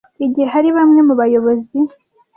igihe 0.25 0.47
hari 0.53 0.69
bamwe 0.77 0.99
mu 1.07 1.13
bayobozi 1.21 1.77